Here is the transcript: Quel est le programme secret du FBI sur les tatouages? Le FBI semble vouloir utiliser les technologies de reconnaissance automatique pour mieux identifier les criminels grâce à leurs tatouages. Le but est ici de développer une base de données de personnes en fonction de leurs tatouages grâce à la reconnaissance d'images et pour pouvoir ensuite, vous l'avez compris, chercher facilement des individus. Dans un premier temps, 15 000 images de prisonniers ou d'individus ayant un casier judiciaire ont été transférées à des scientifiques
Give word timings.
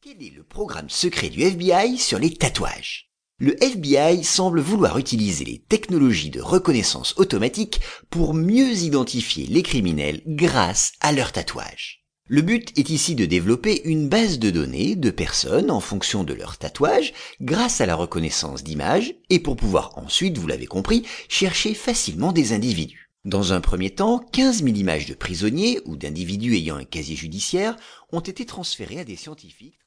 Quel 0.00 0.22
est 0.22 0.32
le 0.32 0.44
programme 0.44 0.88
secret 0.88 1.28
du 1.28 1.42
FBI 1.42 1.98
sur 1.98 2.20
les 2.20 2.32
tatouages? 2.32 3.10
Le 3.40 3.60
FBI 3.60 4.22
semble 4.22 4.60
vouloir 4.60 4.96
utiliser 4.96 5.44
les 5.44 5.58
technologies 5.58 6.30
de 6.30 6.40
reconnaissance 6.40 7.14
automatique 7.16 7.80
pour 8.08 8.32
mieux 8.32 8.70
identifier 8.74 9.48
les 9.48 9.64
criminels 9.64 10.22
grâce 10.24 10.92
à 11.00 11.10
leurs 11.10 11.32
tatouages. 11.32 12.04
Le 12.28 12.42
but 12.42 12.78
est 12.78 12.90
ici 12.90 13.16
de 13.16 13.26
développer 13.26 13.82
une 13.86 14.08
base 14.08 14.38
de 14.38 14.50
données 14.50 14.94
de 14.94 15.10
personnes 15.10 15.68
en 15.68 15.80
fonction 15.80 16.22
de 16.22 16.32
leurs 16.32 16.58
tatouages 16.58 17.12
grâce 17.40 17.80
à 17.80 17.86
la 17.86 17.96
reconnaissance 17.96 18.62
d'images 18.62 19.16
et 19.30 19.40
pour 19.40 19.56
pouvoir 19.56 19.98
ensuite, 19.98 20.38
vous 20.38 20.46
l'avez 20.46 20.66
compris, 20.66 21.02
chercher 21.28 21.74
facilement 21.74 22.30
des 22.30 22.52
individus. 22.52 23.10
Dans 23.24 23.52
un 23.52 23.60
premier 23.60 23.90
temps, 23.90 24.20
15 24.20 24.62
000 24.62 24.76
images 24.76 25.06
de 25.06 25.14
prisonniers 25.14 25.80
ou 25.86 25.96
d'individus 25.96 26.54
ayant 26.54 26.76
un 26.76 26.84
casier 26.84 27.16
judiciaire 27.16 27.76
ont 28.12 28.20
été 28.20 28.46
transférées 28.46 29.00
à 29.00 29.04
des 29.04 29.16
scientifiques 29.16 29.76